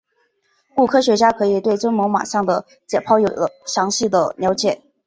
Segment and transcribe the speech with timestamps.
[0.75, 3.31] 故科学家可以对真猛玛象的解剖有
[3.67, 4.81] 详细的了解。